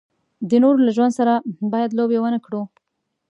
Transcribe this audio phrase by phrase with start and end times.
[0.49, 1.33] د نورو له ژوند سره
[1.73, 2.61] باید لوبې و نه کړو.